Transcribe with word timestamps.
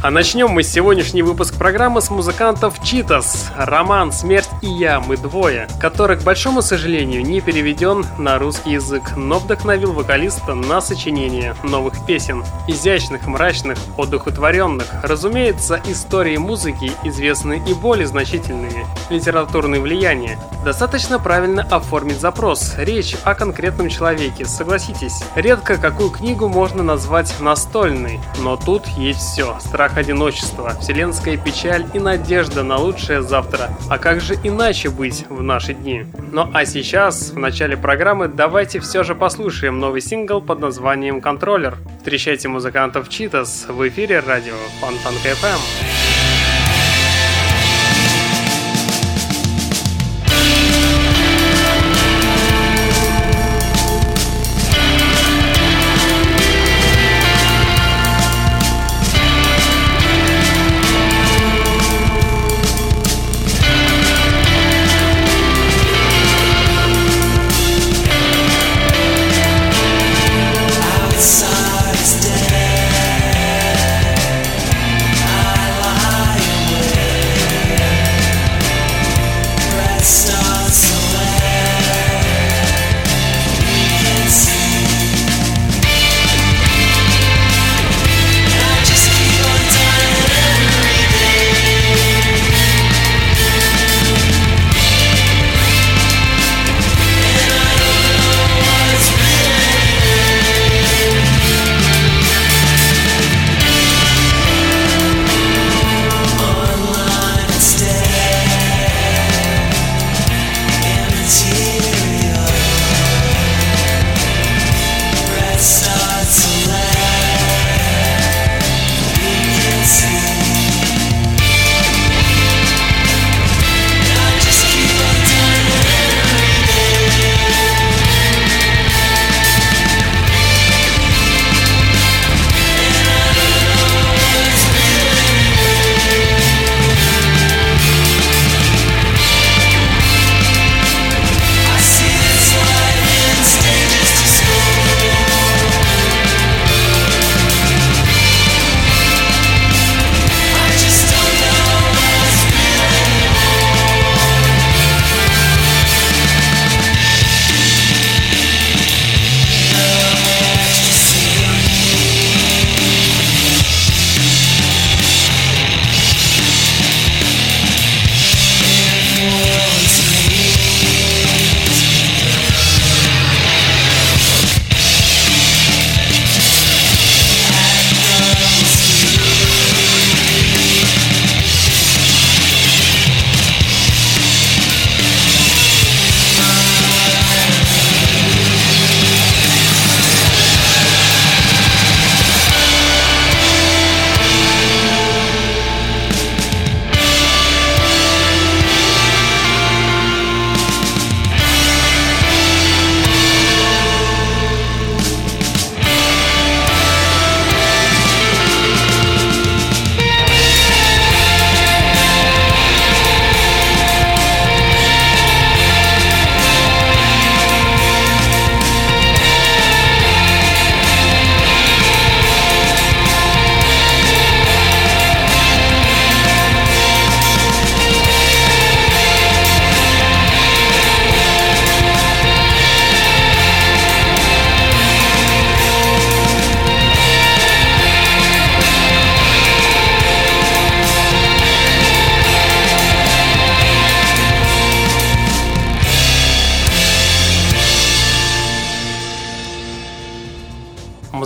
А 0.00 0.12
начнем 0.12 0.50
мы 0.50 0.62
сегодняшний 0.62 1.22
выпуск 1.22 1.56
программы 1.56 2.00
с 2.00 2.08
музыкантов 2.08 2.80
Читас. 2.84 3.50
Роман 3.56 4.12
«Смерть 4.12 4.48
и 4.62 4.68
я, 4.68 5.00
мы 5.00 5.16
двое», 5.16 5.66
который, 5.80 6.16
к 6.16 6.22
большому 6.22 6.62
сожалению, 6.62 7.24
не 7.24 7.40
переведен 7.40 8.06
на 8.16 8.38
русский 8.38 8.70
язык, 8.74 9.16
но 9.16 9.40
вдохновил 9.40 9.92
вокалиста 9.92 10.54
на 10.54 10.80
сочинение 10.80 11.56
новых 11.64 12.06
песен. 12.06 12.44
Изящных, 12.68 13.26
мрачных, 13.26 13.76
одухотворенных. 13.96 14.86
Разумеется, 15.02 15.80
истории 15.88 16.36
музыки 16.36 16.92
известны 17.02 17.60
и 17.66 17.74
более 17.74 18.06
значительные 18.06 18.86
литературные 19.10 19.80
влияния. 19.80 20.38
Достаточно 20.64 21.18
правильно 21.18 21.66
оформить 21.72 22.20
запрос. 22.20 22.74
Речь 22.78 23.16
о 23.24 23.34
конкретном 23.34 23.88
человеке, 23.88 24.44
согласитесь. 24.44 25.24
Редко 25.34 25.76
какую 25.76 26.10
книгу 26.10 26.48
можно 26.48 26.84
назвать 26.84 27.34
настольной, 27.40 28.20
но 28.38 28.56
тут 28.56 28.86
есть 28.86 29.20
все. 29.20 29.58
Страх 29.58 29.87
страх 29.88 29.96
одиночества, 29.96 30.74
вселенская 30.80 31.36
печаль 31.36 31.86
и 31.94 31.98
надежда 31.98 32.62
на 32.62 32.76
лучшее 32.76 33.22
завтра. 33.22 33.70
А 33.88 33.98
как 33.98 34.20
же 34.20 34.34
иначе 34.42 34.90
быть 34.90 35.24
в 35.28 35.42
наши 35.42 35.74
дни? 35.74 36.04
Ну 36.32 36.48
а 36.52 36.64
сейчас, 36.64 37.30
в 37.30 37.38
начале 37.38 37.76
программы, 37.76 38.28
давайте 38.28 38.80
все 38.80 39.02
же 39.02 39.14
послушаем 39.14 39.78
новый 39.78 40.00
сингл 40.00 40.40
под 40.40 40.60
названием 40.60 41.20
«Контроллер». 41.20 41.76
Встречайте 41.98 42.48
музыкантов 42.48 43.08
Читас 43.08 43.66
в 43.68 43.88
эфире 43.88 44.20
радио 44.20 44.54
Фонтанка 44.80 45.28
FM. 45.28 46.07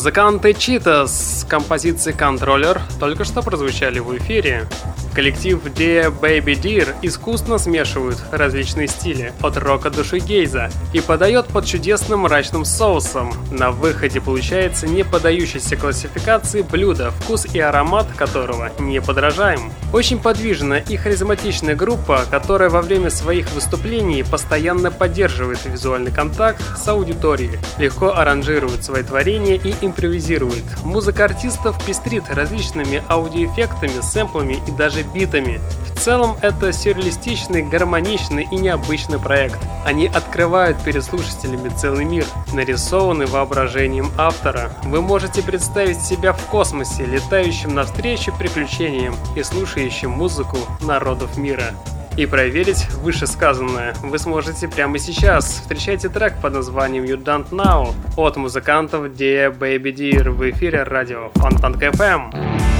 Музыканты 0.02 0.52
Чита 0.52 1.06
с 1.06 1.46
композицией 1.48 2.16
«Контроллер» 2.16 2.82
только 2.98 3.22
что 3.22 3.40
прозвучали 3.40 4.00
в 4.00 4.18
эфире. 4.18 4.66
Коллектив 5.14 5.62
Dear 5.66 6.10
Baby 6.20 6.58
Dear 6.58 6.94
искусно 7.02 7.58
смешивают 7.58 8.18
различные 8.30 8.88
стили, 8.88 9.34
от 9.42 9.58
рока 9.58 9.90
до 9.90 10.04
шугейза, 10.04 10.70
и 10.94 11.00
подает 11.00 11.48
под 11.48 11.66
чудесным 11.66 12.20
мрачным 12.20 12.64
соусом. 12.64 13.34
На 13.50 13.72
выходе 13.72 14.22
получается 14.22 14.86
не 14.86 15.04
подающийся 15.04 15.76
классификации 15.76 16.62
блюдо, 16.62 17.10
вкус 17.10 17.44
и 17.52 17.58
аромат 17.60 18.06
которого 18.16 18.70
не 18.78 19.02
подражаем. 19.02 19.70
Очень 19.92 20.18
подвижная 20.18 20.82
и 20.88 20.96
харизматичная 20.96 21.76
группа, 21.76 22.24
которая 22.30 22.70
во 22.70 22.80
время 22.80 23.10
своих 23.10 23.52
выступлений 23.52 24.22
постоянно 24.22 24.90
поддерживает 24.90 25.60
визуальный 25.66 26.10
контакт 26.10 26.62
с 26.78 26.88
аудиторией, 26.88 27.58
легко 27.76 28.14
аранжирует 28.14 28.82
свои 28.82 29.02
творения 29.02 29.56
и 29.56 29.74
импровизирует. 29.82 30.64
Музыка 30.82 31.26
артистов 31.26 31.84
пестрит 31.84 32.24
различными 32.30 33.02
аудиоэффектами, 33.10 34.00
сэмплами 34.00 34.58
и 34.66 34.70
даже 34.70 35.01
битами. 35.02 35.60
В 35.94 36.00
целом 36.00 36.36
это 36.42 36.72
сюрреалистичный, 36.72 37.62
гармоничный 37.62 38.48
и 38.50 38.56
необычный 38.56 39.18
проект. 39.18 39.58
Они 39.84 40.08
открывают 40.08 40.82
перед 40.82 41.04
слушателями 41.04 41.68
целый 41.68 42.04
мир, 42.04 42.24
нарисованный 42.52 43.26
воображением 43.26 44.10
автора. 44.18 44.72
Вы 44.84 45.00
можете 45.00 45.42
представить 45.42 46.00
себя 46.00 46.32
в 46.32 46.44
космосе, 46.46 47.04
летающим 47.04 47.74
навстречу 47.74 48.32
приключениям 48.36 49.14
и 49.36 49.42
слушающим 49.42 50.10
музыку 50.10 50.58
народов 50.80 51.36
мира. 51.36 51.72
И 52.16 52.26
проверить 52.26 52.90
вышесказанное 53.02 53.94
вы 54.02 54.18
сможете 54.18 54.68
прямо 54.68 54.98
сейчас. 54.98 55.46
Встречайте 55.46 56.08
трек 56.08 56.34
под 56.42 56.54
названием 56.54 57.04
You 57.04 57.22
Don't 57.22 57.50
Know 57.50 57.94
от 58.16 58.36
музыкантов 58.36 59.06
Dear 59.06 59.56
Baby 59.56 59.94
Dear 59.94 60.30
в 60.30 60.50
эфире 60.50 60.82
радио 60.82 61.30
Фонтанка 61.36 61.86
FM. 61.86 62.71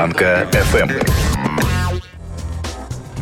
На 0.00 0.06
Фонтанка 0.06 0.48
FM. 0.52 1.06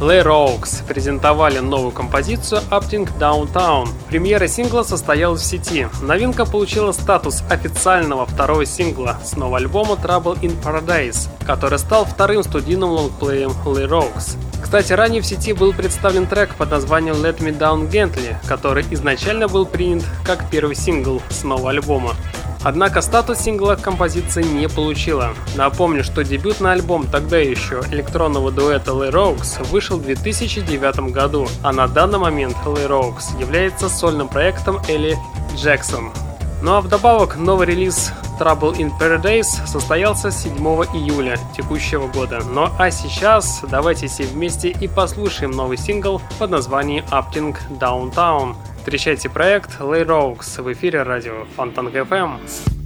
Lay 0.01 0.23
Rogues 0.23 0.87
презентовали 0.87 1.59
новую 1.59 1.91
композицию 1.91 2.61
Upting 2.71 3.09
Downtown. 3.19 3.89
Премьера 4.09 4.47
сингла 4.47 4.85
состоялась 4.85 5.41
в 5.41 5.45
сети. 5.45 5.89
Новинка 6.03 6.47
получила 6.47 6.93
статус 6.93 7.43
официального 7.51 8.27
второго 8.27 8.65
сингла 8.65 9.19
с 9.25 9.35
нового 9.37 9.57
альбома 9.57 9.95
Trouble 9.95 10.41
in 10.41 10.57
Paradise, 10.63 11.29
который 11.45 11.81
стал 11.81 12.05
вторым 12.05 12.45
студийным 12.45 12.91
лонгплеем 12.91 13.51
Lay 13.65 13.89
Rogues. 13.89 14.37
Кстати, 14.69 14.93
ранее 14.93 15.23
в 15.23 15.27
сети 15.27 15.55
был 15.55 15.73
представлен 15.73 16.27
трек 16.27 16.55
под 16.55 16.73
названием 16.73 17.15
Let 17.15 17.39
Me 17.39 17.59
Down 17.59 17.91
Gently, 17.91 18.37
который 18.47 18.85
изначально 18.91 19.49
был 19.49 19.65
принят 19.65 20.05
как 20.27 20.51
первый 20.51 20.77
сингл 20.77 21.23
с 21.31 21.43
нового 21.43 21.71
альбома. 21.71 22.15
Однако 22.63 23.01
статус 23.01 23.39
сингла 23.39 23.77
композиция 23.77 24.45
не 24.45 24.69
получила. 24.69 25.31
Напомню, 25.57 26.05
что 26.05 26.23
дебютный 26.23 26.73
альбом 26.73 27.07
тогда 27.07 27.39
еще 27.39 27.81
электронного 27.91 28.53
дуэта 28.53 28.93
La 28.93 29.09
Roux 29.09 29.59
вышел 29.71 29.97
в 29.97 30.03
2009 30.03 31.15
году, 31.15 31.49
а 31.63 31.73
на 31.73 31.89
данный 31.89 32.19
момент 32.19 32.57
La 32.67 32.85
Roux 32.85 33.31
является 33.41 33.89
сольным 33.89 34.29
проектом 34.29 34.83
Элли 34.87 35.17
Джексон. 35.57 36.13
Ну 36.61 36.75
а 36.75 36.83
вдобавок 36.83 37.37
новый 37.37 37.69
релиз 37.69 38.13
Trouble 38.39 38.77
in 38.79 38.93
Paradise 38.99 39.67
состоялся 39.67 40.31
7 40.31 40.57
июля 40.95 41.39
текущего 41.57 42.07
года. 42.07 42.41
Ну 42.49 42.69
а 42.79 42.91
сейчас 42.91 43.65
давайте 43.69 44.07
все 44.07 44.25
вместе 44.25 44.69
и 44.69 44.87
послушаем 44.87 45.51
новый 45.51 45.77
сингл 45.77 46.23
под 46.39 46.51
названием 46.51 47.05
Uptight 47.11 47.57
Downtown. 47.81 48.55
Встречайте 48.79 49.29
проект 49.29 49.81
La 49.81 50.07
Roux 50.07 50.63
в 50.63 50.73
эфире 50.73 51.03
радио 51.03 51.45
Фонтан 51.57 51.89
FM. 51.89 52.78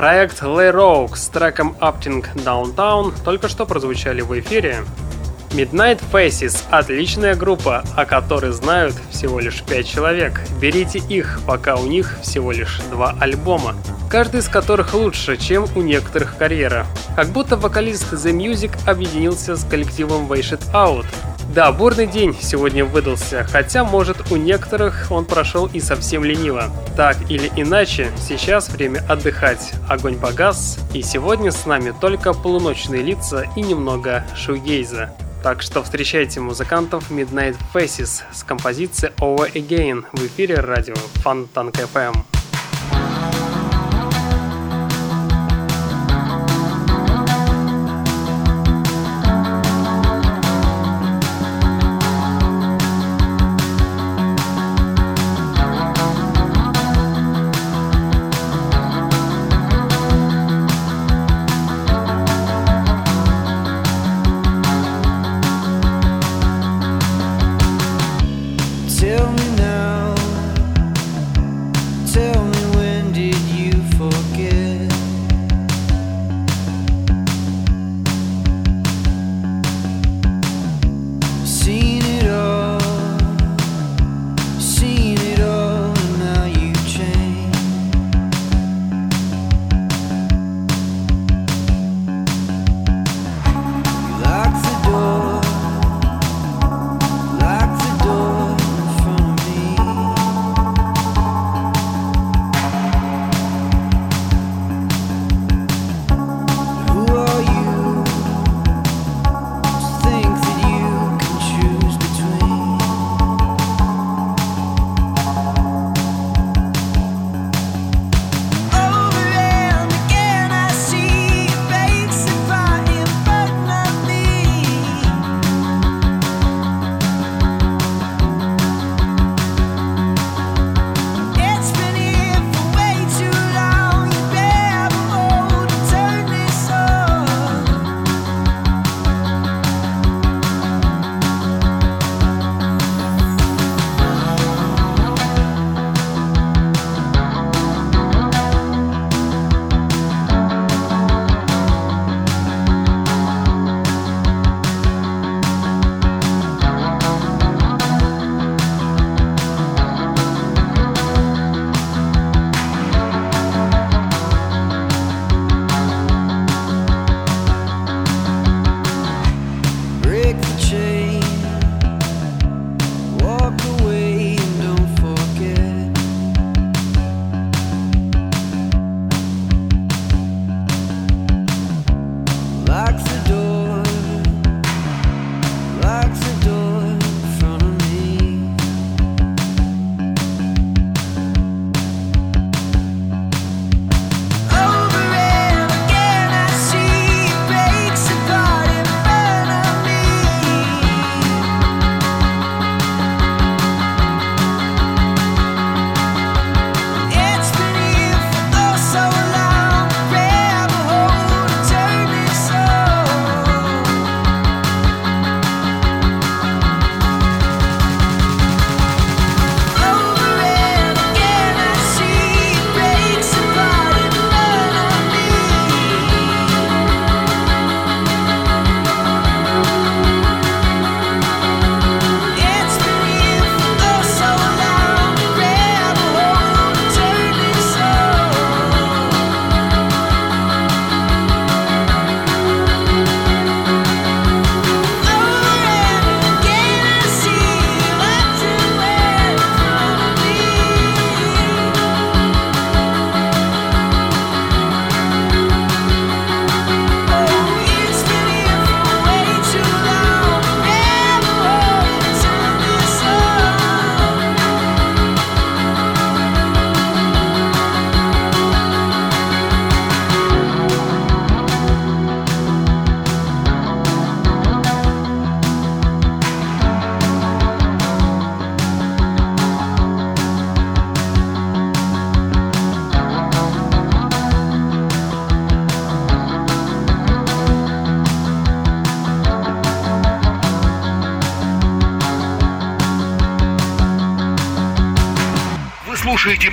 Проект 0.00 0.40
Lay 0.40 0.72
Rogue 0.72 1.14
с 1.14 1.28
треком 1.28 1.76
Upting 1.78 2.24
Downtown 2.36 3.12
только 3.22 3.50
что 3.50 3.66
прозвучали 3.66 4.22
в 4.22 4.40
эфире. 4.40 4.78
Midnight 5.50 6.00
Faces– 6.10 6.64
отличная 6.70 7.34
группа, 7.34 7.84
о 7.96 8.06
которой 8.06 8.50
знают 8.52 8.94
всего 9.10 9.40
лишь 9.40 9.62
5 9.62 9.86
человек. 9.86 10.40
Берите 10.58 11.00
их, 11.00 11.40
пока 11.46 11.76
у 11.76 11.86
них 11.86 12.18
всего 12.22 12.50
лишь 12.50 12.80
два 12.90 13.14
альбома, 13.20 13.74
каждый 14.08 14.40
из 14.40 14.48
которых 14.48 14.94
лучше, 14.94 15.36
чем 15.36 15.66
у 15.76 15.82
некоторых 15.82 16.38
карьера. 16.38 16.86
Как 17.14 17.28
будто 17.28 17.58
вокалист 17.58 18.10
The 18.10 18.32
Music 18.32 18.72
объединился 18.88 19.54
с 19.54 19.64
коллективом 19.64 20.32
Wash 20.32 20.58
It 20.58 20.62
Out. 20.72 21.04
Да, 21.52 21.72
бурный 21.72 22.06
день 22.06 22.32
сегодня 22.40 22.84
выдался, 22.84 23.42
хотя, 23.42 23.82
может, 23.82 24.30
у 24.30 24.36
некоторых 24.36 25.08
он 25.10 25.24
прошел 25.24 25.66
и 25.66 25.80
совсем 25.80 26.22
лениво. 26.22 26.70
Так 26.96 27.16
или 27.28 27.50
иначе, 27.56 28.12
сейчас 28.16 28.68
время 28.68 29.04
отдыхать. 29.08 29.72
Огонь 29.88 30.16
погас, 30.16 30.78
и 30.94 31.02
сегодня 31.02 31.50
с 31.50 31.66
нами 31.66 31.92
только 32.00 32.34
полуночные 32.34 33.02
лица 33.02 33.46
и 33.56 33.62
немного 33.62 34.24
шугейза. 34.36 35.12
Так 35.42 35.60
что 35.62 35.82
встречайте 35.82 36.38
музыкантов 36.38 37.10
Midnight 37.10 37.56
Faces 37.74 38.22
с 38.32 38.44
композицией 38.44 39.12
Over 39.16 39.52
Again 39.52 40.04
в 40.12 40.24
эфире 40.26 40.56
радио 40.60 40.94
Фонтан 41.14 41.72
КФМ. 41.72 42.39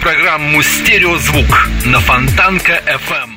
Программу 0.07 0.63
«Стереозвук» 0.63 1.67
на 1.85 1.99
Фонтанка 1.99 2.81
FM. 2.85 3.31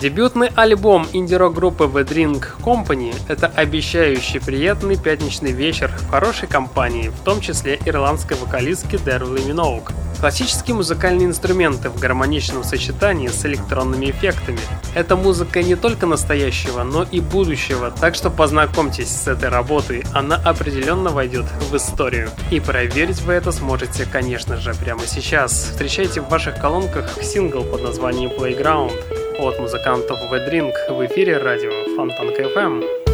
Дебютный 0.00 0.48
альбом 0.56 1.06
инди-рок 1.12 1.52
группы 1.52 1.84
The 1.84 2.08
Drink 2.08 2.46
Company– 2.64 3.14
это 3.28 3.46
обещающий 3.48 4.40
приятный 4.40 4.96
пятничный 4.96 5.52
вечер 5.52 5.90
в 5.90 6.08
хорошей 6.08 6.48
компании, 6.48 7.08
в 7.08 7.20
том 7.24 7.42
числе 7.42 7.78
ирландской 7.84 8.38
вокалистки 8.38 8.96
Дэрвли 8.96 9.44
Миноук. 9.44 9.92
Классические 10.18 10.76
музыкальные 10.76 11.26
инструменты 11.26 11.90
в 11.90 12.00
гармоничном 12.00 12.64
сочетании 12.64 13.28
с 13.28 13.44
электронными 13.44 14.06
эффектами. 14.10 14.60
Это 14.98 15.14
музыка 15.14 15.62
не 15.62 15.76
только 15.76 16.06
настоящего, 16.06 16.82
но 16.82 17.06
и 17.08 17.20
будущего, 17.20 17.92
так 17.92 18.16
что 18.16 18.30
познакомьтесь 18.30 19.08
с 19.08 19.28
этой 19.28 19.48
работой, 19.48 20.02
она 20.12 20.34
определенно 20.34 21.10
войдет 21.10 21.44
в 21.70 21.76
историю. 21.76 22.30
И 22.50 22.58
проверить 22.58 23.20
вы 23.20 23.34
это 23.34 23.52
сможете, 23.52 24.08
конечно 24.10 24.56
же, 24.56 24.74
прямо 24.74 25.02
сейчас. 25.06 25.68
Встречайте 25.70 26.20
в 26.20 26.28
ваших 26.28 26.60
колонках 26.60 27.22
сингл 27.22 27.62
под 27.62 27.84
названием 27.84 28.30
Playground 28.30 28.92
от 29.38 29.60
музыкантов 29.60 30.18
The 30.32 30.50
Drink 30.50 30.72
в 30.90 31.06
эфире 31.06 31.38
радио 31.38 31.70
Фонтанка 31.94 32.42
FM. 32.42 33.07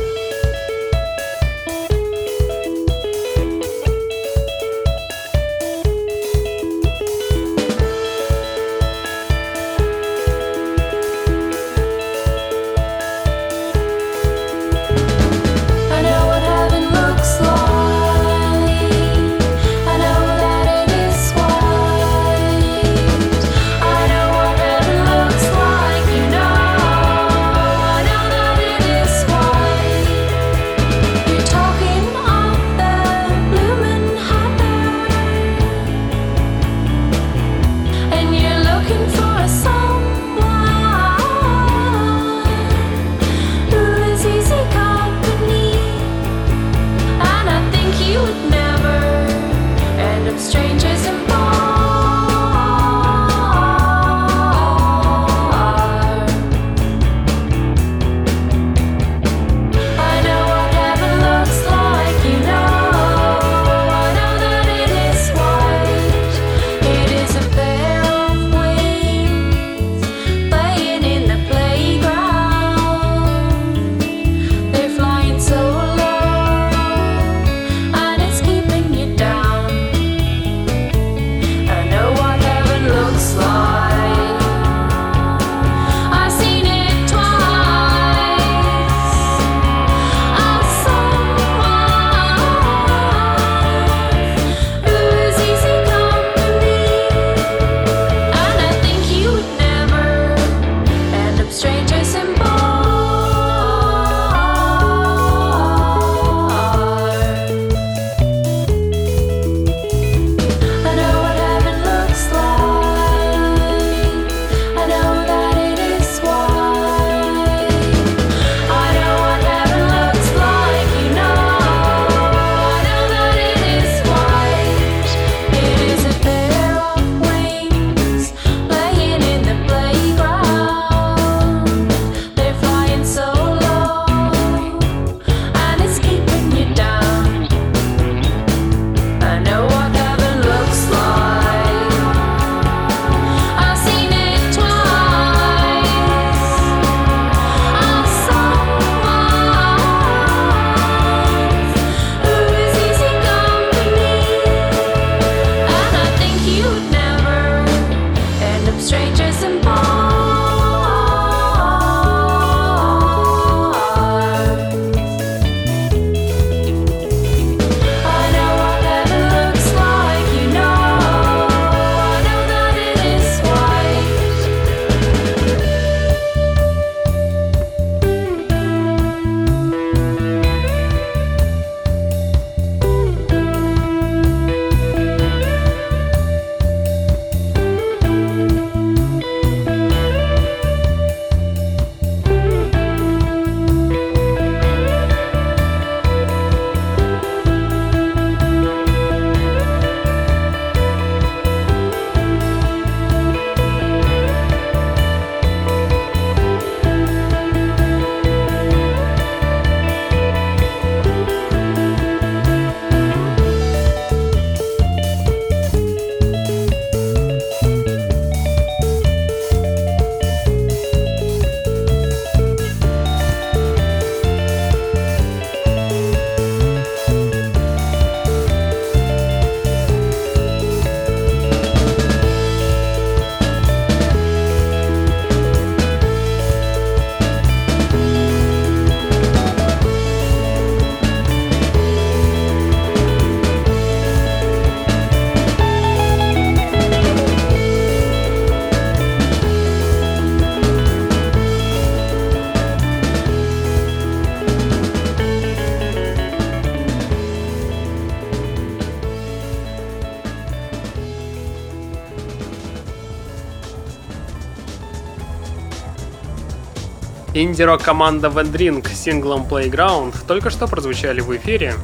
Инди-рок 267.45 267.83
команда 267.83 268.29
Vendrink 268.29 268.89
с 268.89 269.03
синглом 269.03 269.47
Playground 269.47 270.15
только 270.27 270.49
что 270.49 270.67
прозвучали 270.67 271.21
в 271.21 271.37
эфире. 271.37 271.75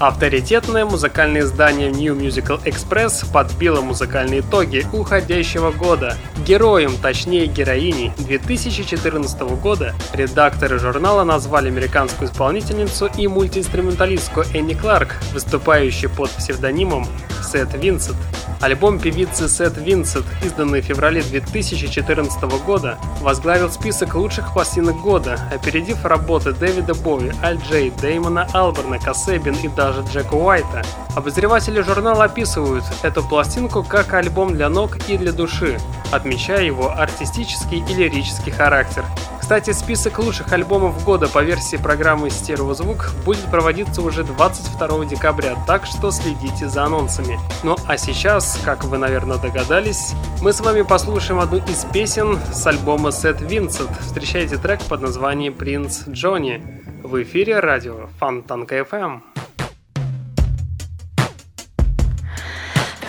Авторитетное 0.00 0.84
музыкальное 0.84 1.42
издание 1.42 1.90
New 1.90 2.16
Musical 2.16 2.60
Express 2.64 3.24
подбило 3.32 3.80
музыкальные 3.82 4.40
итоги 4.40 4.84
уходящего 4.92 5.70
года. 5.70 6.16
Героем, 6.44 6.96
точнее 7.00 7.46
героиней 7.46 8.12
2014 8.18 9.40
года 9.62 9.94
редакторы 10.12 10.80
журнала 10.80 11.22
назвали 11.22 11.68
американскую 11.68 12.28
исполнительницу 12.28 13.08
и 13.16 13.28
мультиинструменталистку 13.28 14.42
Энни 14.54 14.74
Кларк, 14.74 15.14
выступающую 15.32 16.10
под 16.10 16.30
псевдонимом 16.30 17.06
Сет 17.44 17.72
Винсент. 17.74 18.18
Альбом 18.60 18.98
певицы 18.98 19.48
Сет 19.48 19.76
Винсент, 19.76 20.24
изданный 20.42 20.80
в 20.80 20.84
феврале 20.84 21.22
2014 21.22 22.42
года, 22.64 22.98
возглавил 23.20 23.70
список 23.70 24.14
лучших 24.14 24.54
пластинок 24.54 24.96
года, 25.02 25.38
опередив 25.52 26.04
работы 26.06 26.52
Дэвида 26.52 26.94
Бови, 26.94 27.32
Аль 27.42 27.58
Джей, 27.58 27.92
Дэймона 28.00 28.48
Алберна, 28.54 28.98
Кассебин 28.98 29.54
и 29.62 29.68
даже 29.68 30.02
Джека 30.10 30.34
Уайта. 30.34 30.82
Обозреватели 31.14 31.82
журнала 31.82 32.24
описывают 32.24 32.84
эту 33.02 33.22
пластинку 33.22 33.82
как 33.82 34.14
альбом 34.14 34.54
для 34.54 34.70
ног 34.70 34.96
и 35.06 35.18
для 35.18 35.32
души, 35.32 35.78
отмечая 36.10 36.64
его 36.64 36.90
артистический 36.90 37.84
и 37.86 37.94
лирический 37.94 38.52
характер. 38.52 39.04
Кстати, 39.46 39.70
список 39.70 40.18
лучших 40.18 40.52
альбомов 40.52 41.04
года 41.04 41.28
по 41.28 41.40
версии 41.40 41.76
программы 41.76 42.30
«Стереозвук» 42.30 43.12
будет 43.24 43.44
проводиться 43.48 44.02
уже 44.02 44.24
22 44.24 45.04
декабря, 45.04 45.54
так 45.68 45.86
что 45.86 46.10
следите 46.10 46.68
за 46.68 46.82
анонсами. 46.82 47.38
Ну 47.62 47.76
а 47.86 47.96
сейчас, 47.96 48.60
как 48.64 48.82
вы, 48.82 48.98
наверное, 48.98 49.38
догадались, 49.38 50.14
мы 50.42 50.52
с 50.52 50.60
вами 50.60 50.82
послушаем 50.82 51.38
одну 51.38 51.58
из 51.58 51.84
песен 51.84 52.40
с 52.52 52.66
альбома 52.66 53.12
Сет 53.12 53.40
Винсент. 53.40 53.96
Встречайте 54.00 54.56
трек 54.56 54.82
под 54.82 55.02
названием 55.02 55.54
«Принц 55.54 56.08
Джонни». 56.08 56.82
В 57.04 57.22
эфире 57.22 57.60
радио 57.60 58.08
Фонтанка 58.18 58.78
FM. 58.78 59.20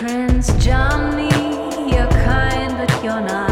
Prince 0.00 0.56
Johnny, 0.60 1.28
you're 1.90 2.08
kind, 2.24 2.78
but 2.78 3.02
you're 3.02 3.20
not 3.26 3.47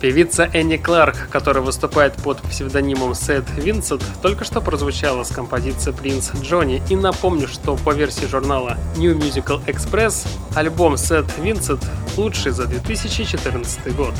Певица 0.00 0.48
Энни 0.52 0.76
Кларк, 0.76 1.28
которая 1.28 1.64
выступает 1.64 2.14
под 2.14 2.40
псевдонимом 2.42 3.14
Сет 3.14 3.44
Винсент, 3.56 4.04
только 4.22 4.44
что 4.44 4.60
прозвучала 4.60 5.24
с 5.24 5.30
композицией 5.30 5.96
«Принц 5.96 6.30
Джонни». 6.40 6.80
И 6.88 6.94
напомню, 6.94 7.48
что 7.48 7.74
по 7.76 7.92
версии 7.92 8.26
журнала 8.26 8.76
New 8.96 9.18
Musical 9.18 9.64
Express 9.66 10.28
альбом 10.54 10.96
Сет 10.96 11.26
Винсент 11.38 11.84
лучший 12.16 12.52
за 12.52 12.66
2014 12.66 13.96
год. 13.96 14.14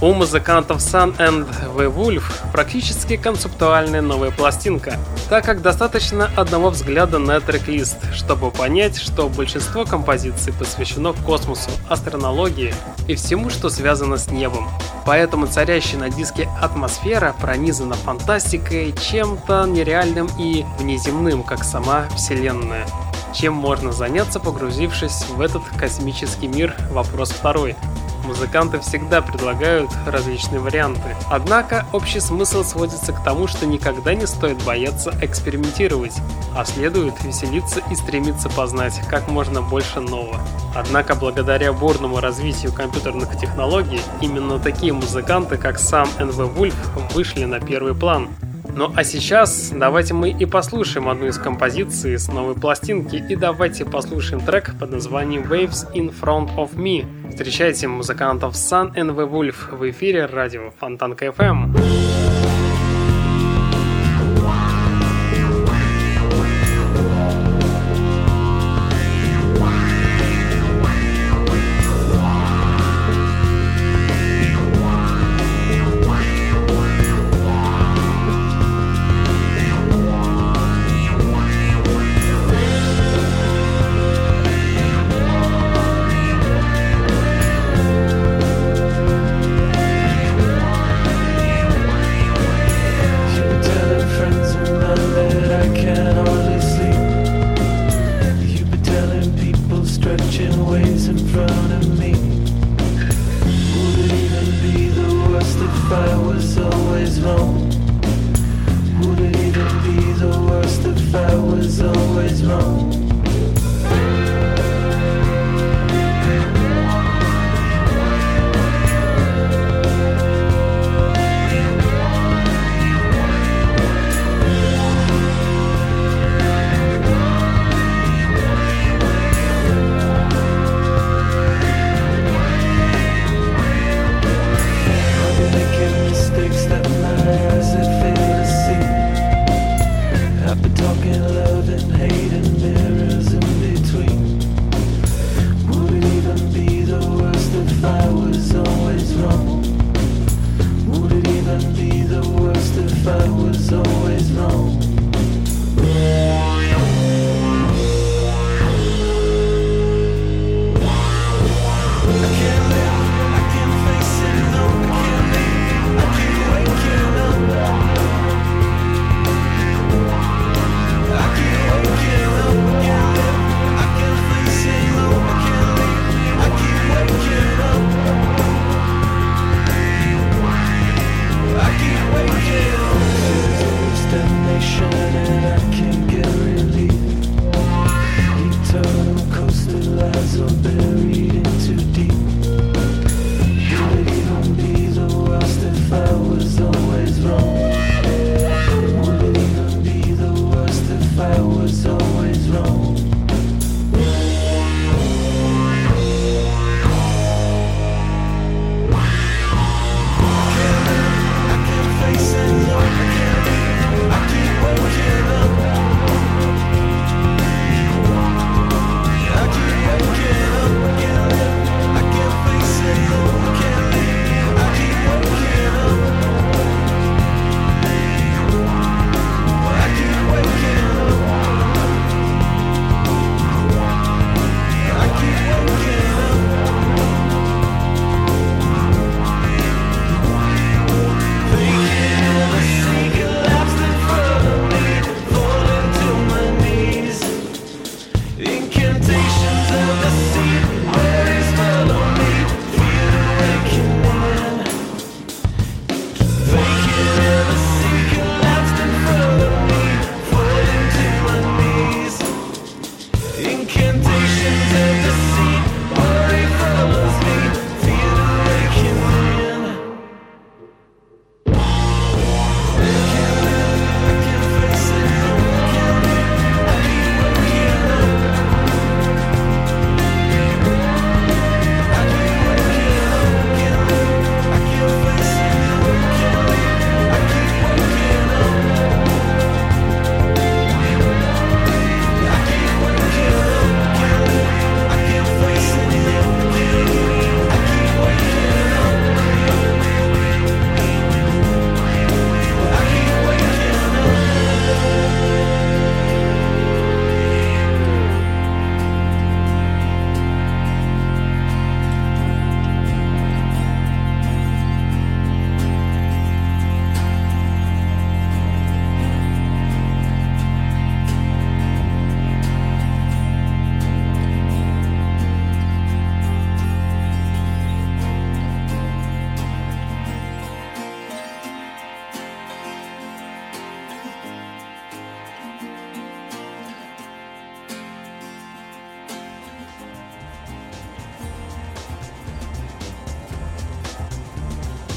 У 0.00 0.12
музыкантов 0.12 0.78
Sun 0.78 1.16
and 1.18 1.48
The 1.76 1.94
Wolf 1.94 2.24
практически 2.52 3.16
концептуальная 3.16 4.02
новая 4.02 4.30
пластинка, 4.32 4.98
так 5.30 5.44
как 5.44 5.62
достаточно 5.62 6.30
одного 6.36 6.70
взгляда 6.70 7.18
на 7.18 7.40
трек-лист, 7.40 7.96
чтобы 8.12 8.50
понять, 8.50 8.98
что 8.98 9.28
большинство 9.28 9.84
композиций 9.84 10.52
посвящено 10.52 11.12
космосу, 11.12 11.70
астрономии 11.88 12.74
и 13.06 13.14
всему, 13.14 13.50
что 13.50 13.70
связано 13.70 14.16
с 14.16 14.28
небом. 14.28 14.68
Поэтому 15.06 15.46
царящая 15.46 16.00
на 16.00 16.10
диске 16.10 16.48
атмосфера 16.60 17.34
пронизана 17.40 17.94
фантастикой, 17.94 18.94
чем-то 19.10 19.64
нереальным 19.66 20.28
и 20.38 20.64
внеземным, 20.78 21.42
как 21.42 21.62
сама 21.62 22.06
Вселенная. 22.16 22.86
Чем 23.34 23.54
можно 23.54 23.92
заняться, 23.92 24.38
погрузившись 24.38 25.26
в 25.28 25.40
этот 25.40 25.62
космический 25.78 26.46
мир? 26.46 26.74
Вопрос 26.90 27.30
второй. 27.30 27.76
Музыканты 28.24 28.80
всегда 28.80 29.20
предлагают 29.20 29.90
различные 30.06 30.60
варианты. 30.60 31.16
Однако 31.30 31.86
общий 31.92 32.20
смысл 32.20 32.64
сводится 32.64 33.12
к 33.12 33.22
тому, 33.22 33.46
что 33.46 33.66
никогда 33.66 34.14
не 34.14 34.26
стоит 34.26 34.62
бояться 34.64 35.12
экспериментировать, 35.20 36.16
а 36.56 36.64
следует 36.64 37.22
веселиться 37.22 37.80
и 37.90 37.94
стремиться 37.94 38.48
познать 38.48 39.00
как 39.08 39.28
можно 39.28 39.60
больше 39.60 40.00
нового. 40.00 40.40
Однако 40.74 41.14
благодаря 41.14 41.72
бурному 41.72 42.20
развитию 42.20 42.72
компьютерных 42.72 43.38
технологий, 43.38 44.00
именно 44.20 44.58
такие 44.58 44.92
музыканты, 44.92 45.56
как 45.56 45.78
сам 45.78 46.08
НВ 46.18 46.36
Вульф, 46.56 46.74
вышли 47.14 47.44
на 47.44 47.60
первый 47.60 47.94
план. 47.94 48.28
Ну 48.76 48.92
а 48.96 49.04
сейчас 49.04 49.72
давайте 49.72 50.14
мы 50.14 50.30
и 50.30 50.46
послушаем 50.46 51.08
одну 51.08 51.26
из 51.26 51.38
композиций 51.38 52.18
с 52.18 52.26
новой 52.26 52.56
пластинки 52.56 53.16
и 53.16 53.36
давайте 53.36 53.84
послушаем 53.84 54.44
трек 54.44 54.74
под 54.80 54.90
названием 54.90 55.44
Waves 55.44 55.92
in 55.94 56.12
Front 56.12 56.56
of 56.56 56.74
Me. 56.74 57.06
Встречайте 57.30 57.86
музыкантов 57.86 58.54
Sun 58.54 58.94
and 58.96 59.14
the 59.14 59.30
Wolf 59.30 59.76
в 59.76 59.88
эфире 59.90 60.26
радио 60.26 60.72
Фонтанка 60.80 61.26
FM. 61.26 61.72
I've 61.72 61.72
been 61.72 62.23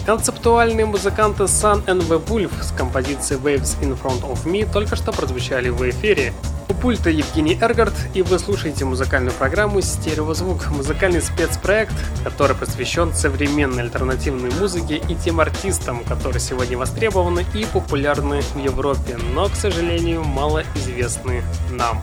Концептуальные 0.07 0.85
музыканты 0.85 1.43
Sun 1.43 1.83
and 1.83 2.07
the 2.07 2.25
Wolf 2.27 2.63
с 2.63 2.71
композицией 2.71 3.41
Waves 3.41 3.77
in 3.81 4.01
Front 4.01 4.21
of 4.21 4.45
Me 4.45 4.65
только 4.71 4.95
что 4.95 5.11
прозвучали 5.11 5.67
в 5.67 5.81
эфире. 5.89 6.31
У 6.69 6.73
пульта 6.73 7.09
Евгений 7.09 7.57
Эргард, 7.59 7.93
и 8.13 8.21
вы 8.21 8.39
слушаете 8.39 8.85
музыкальную 8.85 9.33
программу 9.33 9.81
«Стереозвук»– 9.81 10.67
музыкальный 10.69 11.21
спецпроект, 11.21 11.91
который 12.23 12.55
посвящен 12.55 13.13
современной 13.13 13.83
альтернативной 13.83 14.51
музыке 14.51 14.95
и 15.09 15.15
тем 15.15 15.41
артистам, 15.41 16.05
которые 16.05 16.39
сегодня 16.39 16.77
востребованы 16.77 17.45
и 17.53 17.65
популярны 17.65 18.39
в 18.39 18.57
Европе, 18.57 19.17
но, 19.33 19.49
к 19.49 19.55
сожалению, 19.55 20.23
мало 20.23 20.63
известны 20.75 21.43
нам. 21.69 22.01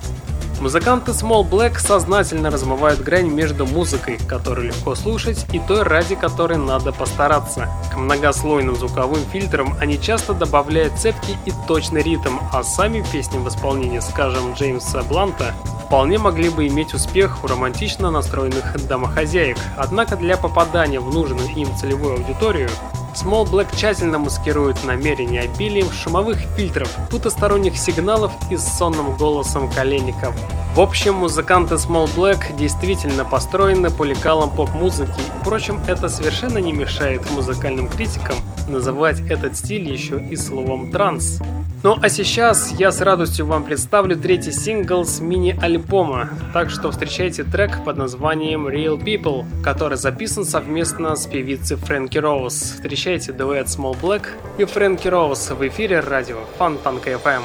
Музыканты 0.60 1.12
Small 1.12 1.48
Black 1.48 1.78
сознательно 1.78 2.50
размывают 2.50 3.00
грань 3.00 3.28
между 3.28 3.66
музыкой, 3.66 4.18
которую 4.28 4.68
легко 4.68 4.94
слушать, 4.94 5.44
и 5.52 5.58
той, 5.58 5.82
ради 5.82 6.14
которой 6.14 6.56
надо 6.58 6.92
постараться. 6.92 7.68
К 7.92 7.96
многослойным 7.96 8.76
звуковым 8.76 9.20
фильтрам 9.32 9.76
они 9.80 10.00
часто 10.00 10.32
добавляют 10.32 10.98
цепкий 10.98 11.36
и 11.44 11.52
точный 11.68 12.02
ритм, 12.02 12.38
а 12.52 12.62
сами 12.62 13.04
песни 13.12 13.38
в 13.38 13.48
исполнении, 13.48 14.00
скажем, 14.00 14.54
Джеймса 14.54 15.02
Бланта, 15.02 15.54
вполне 15.94 16.18
могли 16.18 16.48
бы 16.48 16.66
иметь 16.66 16.92
успех 16.92 17.44
у 17.44 17.46
романтично 17.46 18.10
настроенных 18.10 18.84
домохозяек. 18.88 19.56
Однако 19.76 20.16
для 20.16 20.36
попадания 20.36 20.98
в 20.98 21.14
нужную 21.14 21.48
им 21.54 21.68
целевую 21.76 22.14
аудиторию 22.14 22.68
Small 23.14 23.44
Black 23.48 23.68
тщательно 23.76 24.18
маскирует 24.18 24.82
намерения 24.82 25.42
обилием 25.42 25.88
шумовых 25.92 26.38
фильтров, 26.56 26.90
потусторонних 27.12 27.78
сигналов 27.78 28.32
и 28.50 28.56
сонным 28.56 29.14
голосом 29.16 29.70
коленников. 29.70 30.34
В 30.74 30.80
общем, 30.80 31.14
музыканты 31.14 31.76
Small 31.76 32.12
Black 32.16 32.56
действительно 32.56 33.24
построены 33.24 33.88
по 33.90 34.02
лекалам 34.02 34.50
поп-музыки. 34.50 35.20
Впрочем, 35.42 35.80
это 35.86 36.08
совершенно 36.08 36.58
не 36.58 36.72
мешает 36.72 37.30
музыкальным 37.30 37.86
критикам 37.86 38.34
называть 38.68 39.20
этот 39.28 39.56
стиль 39.56 39.90
еще 39.90 40.20
и 40.20 40.36
словом 40.36 40.90
транс. 40.90 41.40
Ну 41.82 41.98
а 42.00 42.08
сейчас 42.08 42.72
я 42.78 42.90
с 42.90 43.00
радостью 43.00 43.46
вам 43.46 43.64
представлю 43.64 44.16
третий 44.16 44.52
сингл 44.52 45.04
с 45.04 45.20
мини-альбома, 45.20 46.30
так 46.52 46.70
что 46.70 46.90
встречайте 46.90 47.44
трек 47.44 47.84
под 47.84 47.98
названием 47.98 48.66
Real 48.66 48.98
People, 48.98 49.44
который 49.62 49.98
записан 49.98 50.44
совместно 50.44 51.14
с 51.14 51.26
певицей 51.26 51.76
Фрэнки 51.76 52.18
Роуз. 52.18 52.54
Встречайте 52.54 53.32
дуэт 53.32 53.66
Small 53.66 53.96
Black 54.00 54.26
и 54.56 54.64
Фрэнки 54.64 55.08
Роуз 55.08 55.50
в 55.50 55.66
эфире 55.68 56.00
радио 56.00 56.38
Фонтанка 56.58 57.10
FM. 57.10 57.42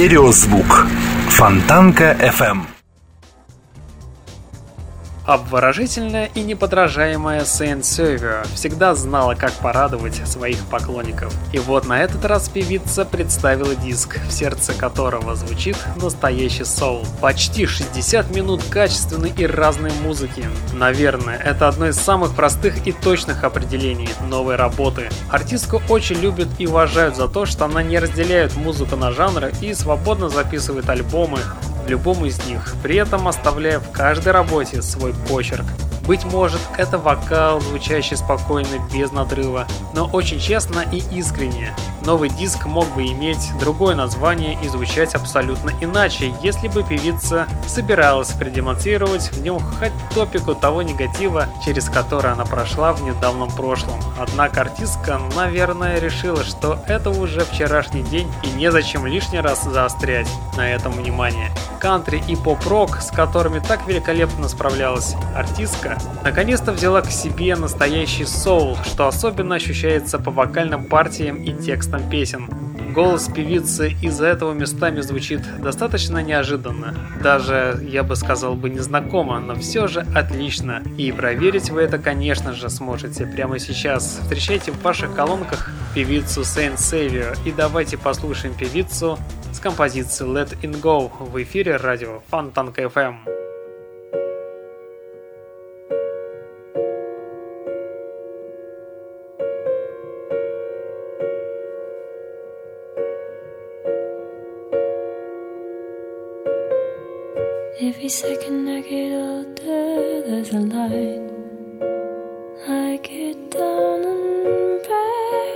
Стереозвук. 0.00 0.86
Фонтанка 1.28 2.16
FM. 2.18 2.69
Обворожительная 5.30 6.28
и 6.34 6.42
неподражаемая 6.42 7.42
Saint 7.42 7.82
Savior 7.82 8.44
всегда 8.52 8.96
знала, 8.96 9.36
как 9.36 9.52
порадовать 9.52 10.16
своих 10.26 10.58
поклонников. 10.66 11.32
И 11.52 11.60
вот 11.60 11.86
на 11.86 12.02
этот 12.02 12.24
раз 12.24 12.48
певица 12.48 13.04
представила 13.04 13.76
диск, 13.76 14.18
в 14.26 14.32
сердце 14.32 14.72
которого 14.72 15.36
звучит 15.36 15.76
настоящий 16.02 16.64
соул. 16.64 17.06
Почти 17.20 17.66
60 17.66 18.34
минут 18.34 18.60
качественной 18.70 19.30
и 19.30 19.46
разной 19.46 19.92
музыки. 20.02 20.44
Наверное, 20.72 21.36
это 21.36 21.68
одно 21.68 21.86
из 21.86 21.96
самых 21.96 22.34
простых 22.34 22.84
и 22.88 22.90
точных 22.90 23.44
определений 23.44 24.08
новой 24.28 24.56
работы. 24.56 25.10
Артистку 25.30 25.80
очень 25.88 26.16
любят 26.16 26.48
и 26.58 26.66
уважают 26.66 27.14
за 27.14 27.28
то, 27.28 27.46
что 27.46 27.66
она 27.66 27.84
не 27.84 28.00
разделяет 28.00 28.56
музыку 28.56 28.96
на 28.96 29.12
жанры 29.12 29.52
и 29.60 29.74
свободно 29.74 30.28
записывает 30.28 30.90
альбомы, 30.90 31.38
любом 31.88 32.24
из 32.24 32.44
них, 32.46 32.74
при 32.82 32.96
этом 32.96 33.28
оставляя 33.28 33.78
в 33.78 33.90
каждой 33.90 34.32
работе 34.32 34.82
свой 34.82 35.14
почерк. 35.28 35.64
Быть 36.06 36.24
может, 36.24 36.60
это 36.76 36.98
вокал, 36.98 37.60
звучащий 37.60 38.16
спокойно, 38.16 38.78
без 38.92 39.12
надрыва, 39.12 39.66
но 39.94 40.06
очень 40.06 40.40
честно 40.40 40.84
и 40.92 41.02
искренне. 41.16 41.74
Новый 42.04 42.30
диск 42.30 42.64
мог 42.64 42.88
бы 42.94 43.04
иметь 43.06 43.52
другое 43.58 43.94
название 43.94 44.56
и 44.62 44.68
звучать 44.68 45.14
абсолютно 45.14 45.70
иначе, 45.80 46.32
если 46.42 46.68
бы 46.68 46.82
певица 46.82 47.46
собиралась 47.66 48.30
продемонстрировать 48.30 49.30
в 49.32 49.42
нем 49.42 49.60
хоть 49.60 49.92
топику 50.14 50.54
того 50.54 50.82
негатива, 50.82 51.46
через 51.64 51.88
который 51.90 52.32
она 52.32 52.44
прошла 52.44 52.92
в 52.92 53.02
недавнем 53.02 53.50
прошлом. 53.50 54.00
Однако 54.18 54.62
артистка, 54.62 55.20
наверное, 55.36 56.00
решила, 56.00 56.42
что 56.42 56.78
это 56.86 57.10
уже 57.10 57.40
вчерашний 57.40 58.02
день 58.02 58.32
и 58.42 58.48
незачем 58.56 59.06
лишний 59.06 59.40
раз 59.40 59.64
заострять 59.64 60.28
на 60.56 60.68
этом 60.68 60.92
внимание. 60.92 61.50
Кантри 61.80 62.22
и 62.28 62.36
поп-рок, 62.36 63.00
с 63.00 63.10
которыми 63.10 63.58
так 63.58 63.86
великолепно 63.86 64.48
справлялась 64.48 65.14
артистка, 65.34 65.98
наконец-то 66.22 66.72
взяла 66.72 67.02
к 67.02 67.10
себе 67.10 67.56
настоящий 67.56 68.24
соул, 68.24 68.76
что 68.84 69.06
особенно 69.06 69.54
ощущается 69.54 70.18
по 70.18 70.30
вокальным 70.30 70.84
партиям 70.84 71.36
и 71.36 71.52
текстам 71.52 71.89
песен. 71.98 72.48
Голос 72.94 73.28
певицы 73.28 73.94
из-за 74.02 74.26
этого 74.26 74.52
местами 74.52 75.00
звучит 75.00 75.42
достаточно 75.62 76.18
неожиданно. 76.22 76.94
Даже, 77.22 77.78
я 77.82 78.02
бы 78.02 78.16
сказал 78.16 78.54
бы, 78.54 78.68
незнакомо, 78.68 79.38
но 79.38 79.54
все 79.54 79.86
же 79.86 80.00
отлично. 80.14 80.82
И 80.98 81.12
проверить 81.12 81.70
вы 81.70 81.82
это, 81.82 81.98
конечно 81.98 82.52
же, 82.52 82.68
сможете 82.68 83.26
прямо 83.26 83.58
сейчас. 83.58 84.18
Встречайте 84.22 84.72
в 84.72 84.82
ваших 84.82 85.14
колонках 85.14 85.70
певицу 85.94 86.40
Saint 86.40 86.76
Savior 86.76 87.36
и 87.44 87.52
давайте 87.52 87.96
послушаем 87.96 88.54
певицу 88.54 89.18
с 89.52 89.60
композицией 89.60 90.30
Let 90.30 90.60
It 90.60 90.80
Go 90.80 91.10
в 91.20 91.40
эфире 91.42 91.76
радио 91.76 92.22
Фонтанка 92.28 92.82
FM. 92.82 93.39
Second 108.10 108.68
I 108.68 108.80
get 108.80 109.12
older, 109.12 110.22
there's 110.26 110.50
a 110.50 110.58
line. 110.58 111.30
I 112.66 112.98
get 113.04 113.52
down 113.52 114.04
and 114.04 114.82
pray 114.82 115.50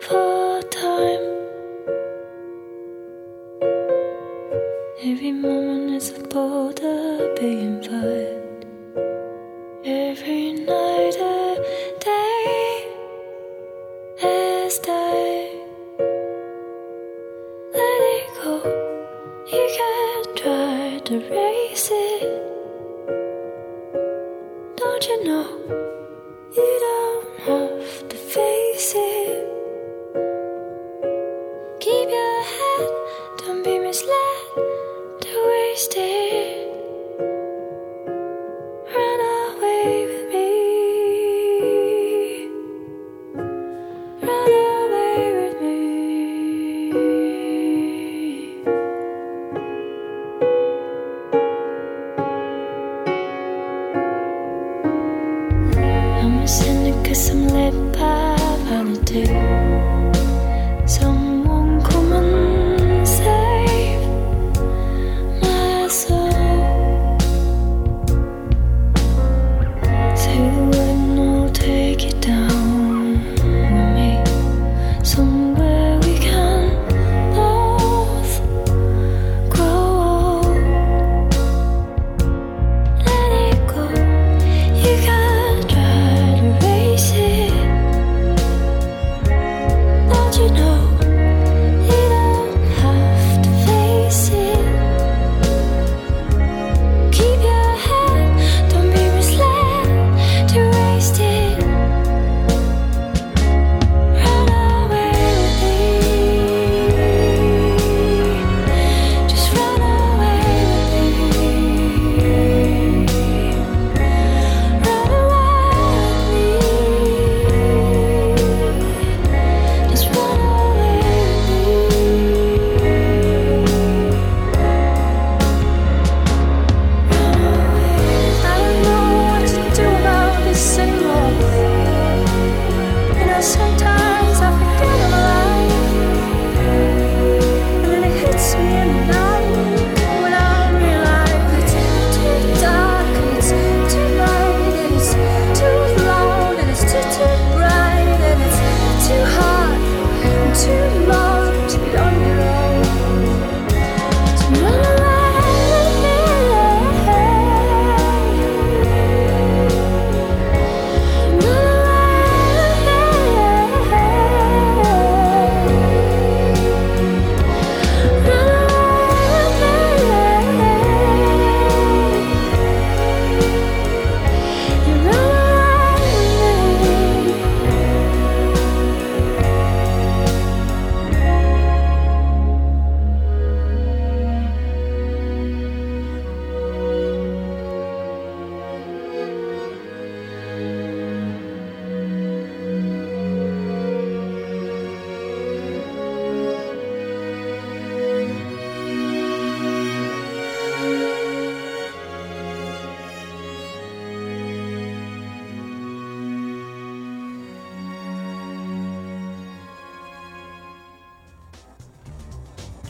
for 0.00 0.60
time. 0.70 1.26
Every 5.02 5.32
moment 5.32 5.94
is 5.94 6.10
a 6.10 6.20
border 6.28 7.34
being 7.40 7.82
fired. 7.82 8.66
Every 9.86 10.52
night 10.52 11.16
a 11.16 11.56
day 12.04 12.84
is 14.22 14.78
day. 14.80 15.05
To 21.06 21.18
race 21.18 21.88
it. 21.92 22.25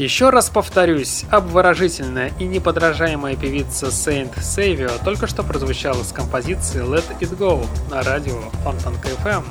Еще 0.07 0.30
раз 0.30 0.50
повторюсь, 0.50 1.24
обворожительная 1.32 2.30
и 2.38 2.44
неподражаемая 2.44 3.34
певица 3.34 3.86
Saint 3.86 4.32
Savio 4.36 4.92
только 5.04 5.26
что 5.26 5.42
прозвучала 5.42 6.00
с 6.04 6.12
композиции 6.12 6.80
Let 6.80 7.02
It 7.18 7.36
Go 7.36 7.66
на 7.90 8.04
радио 8.04 8.38
Фонтанка 8.62 9.09
FM. 9.24 9.42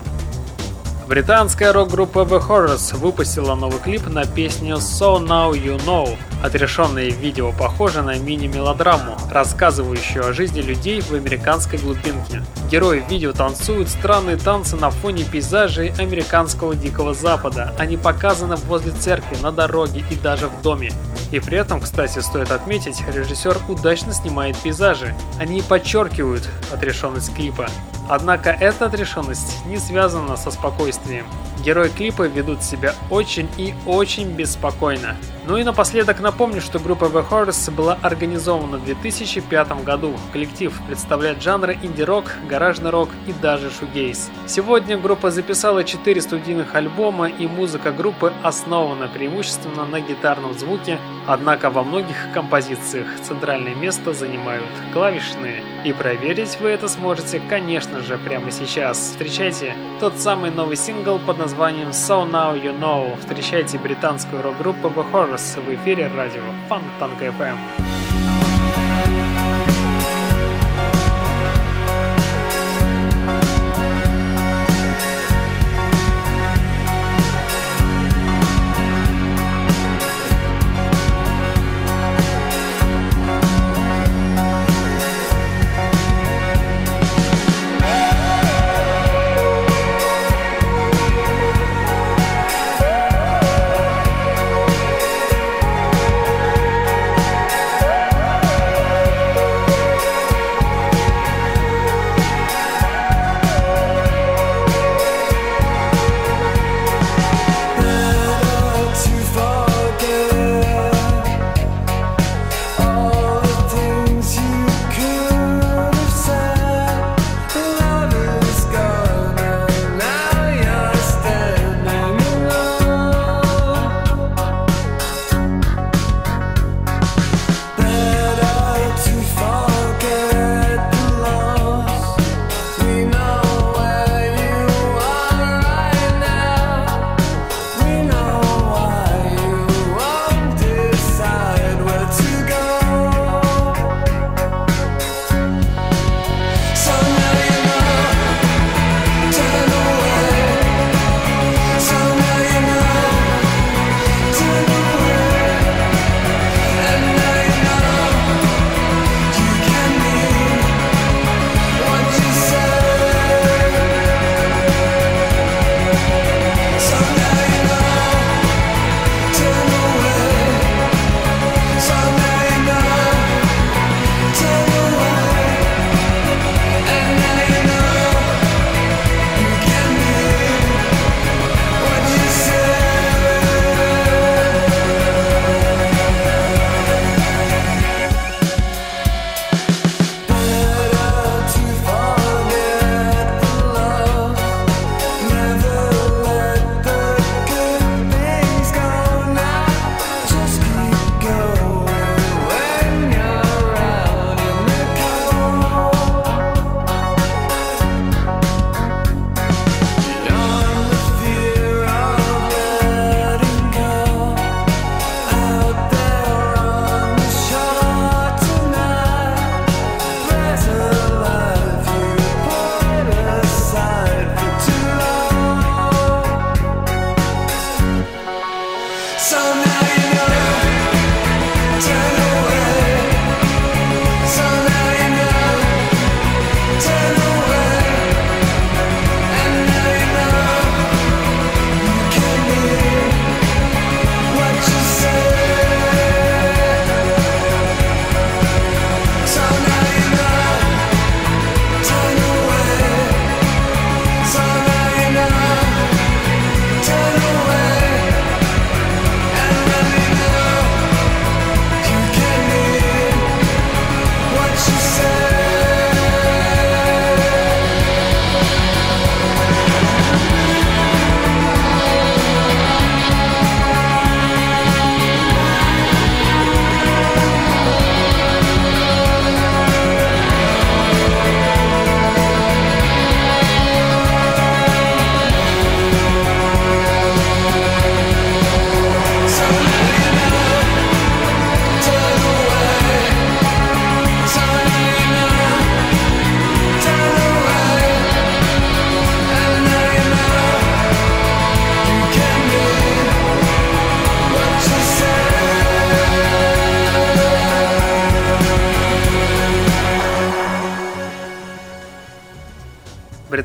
Британская 1.09 1.73
рок-группа 1.73 2.19
The 2.19 2.41
Horrors 2.41 2.95
выпустила 2.95 3.55
новый 3.55 3.81
клип 3.81 4.07
на 4.07 4.25
песню 4.25 4.75
So 4.75 5.19
Now 5.19 5.51
You 5.51 5.77
Know. 5.85 6.17
Отрешенное 6.45 7.09
видео 7.09 7.51
похоже 7.51 8.03
на 8.03 8.19
мини-мелодраму, 8.19 9.17
рассказывающую 9.31 10.23
о 10.23 10.31
жизни 10.31 10.61
людей 10.61 11.01
в 11.01 11.11
американской 11.11 11.79
глубинке. 11.79 12.43
Герои 12.69 13.03
видео 13.09 13.33
танцуют 13.33 13.89
странные 13.89 14.37
танцы 14.37 14.75
на 14.75 14.91
фоне 14.91 15.23
пейзажей 15.23 15.91
американского 15.97 16.75
Дикого 16.75 17.15
Запада. 17.15 17.73
Они 17.79 17.97
показаны 17.97 18.57
возле 18.57 18.91
церкви, 18.91 19.37
на 19.41 19.51
дороге 19.51 20.03
и 20.11 20.15
даже 20.15 20.45
в 20.45 20.61
доме. 20.61 20.91
И 21.31 21.39
при 21.39 21.57
этом, 21.57 21.81
кстати, 21.81 22.19
стоит 22.19 22.51
отметить, 22.51 23.01
режиссер 23.11 23.57
удачно 23.67 24.13
снимает 24.13 24.55
пейзажи. 24.55 25.15
Они 25.39 25.63
подчеркивают 25.63 26.47
отрешенность 26.71 27.33
клипа. 27.33 27.65
Однако 28.07 28.51
эта 28.51 28.85
отрешенность 28.85 29.65
не 29.65 29.79
связана 29.79 30.37
со 30.37 30.51
спокойствием. 30.51 31.25
Герои 31.65 31.89
клипа 31.89 32.27
ведут 32.27 32.61
себя 32.61 32.93
очень 33.09 33.49
и 33.57 33.73
очень 33.87 34.29
беспокойно. 34.29 35.15
Ну 35.47 35.57
и 35.57 35.63
напоследок 35.63 36.19
напомню, 36.19 36.61
что 36.61 36.77
группа 36.77 37.05
The 37.05 37.27
Horse 37.27 37.71
была 37.71 37.97
организована 38.03 38.77
в 38.77 38.85
2005 38.85 39.83
году. 39.83 40.13
Коллектив 40.31 40.79
представляет 40.87 41.41
жанры 41.41 41.77
инди-рок, 41.81 42.25
гаражный 42.47 42.91
рок 42.91 43.09
и 43.27 43.33
даже 43.33 43.71
шугейс. 43.71 44.29
Сегодня 44.45 44.97
группа 44.97 45.31
записала 45.31 45.83
4 45.83 46.21
студийных 46.21 46.75
альбома 46.75 47.29
и 47.29 47.47
музыка 47.47 47.91
группы 47.91 48.31
основана 48.43 49.07
преимущественно 49.07 49.85
на 49.85 49.99
гитарном 50.01 50.57
звуке, 50.57 50.99
однако 51.27 51.71
во 51.71 51.83
многих 51.83 52.31
композициях 52.33 53.07
центральное 53.27 53.75
место 53.75 54.13
занимают 54.13 54.65
клавишные. 54.93 55.63
И 55.83 55.93
проверить 55.93 56.57
вы 56.59 56.69
это 56.69 56.87
сможете, 56.87 57.39
конечно 57.47 58.01
же, 58.01 58.17
прямо 58.17 58.49
сейчас. 58.49 58.97
Встречайте 58.97 59.75
тот 59.99 60.17
самый 60.17 60.49
новый 60.49 60.75
сингл 60.75 61.19
под 61.19 61.37
названием 61.37 61.54
So 61.55 62.25
Now 62.25 62.53
You 62.53 62.77
Know. 62.77 63.17
Встречайте 63.19 63.77
британскую 63.77 64.41
рок-группу 64.41 64.89
The 64.89 65.11
Horse 65.11 65.61
в 65.61 65.73
эфире 65.73 66.11
радио 66.13 66.43
Фонтанка 66.67 67.25
FM. 67.27 68.04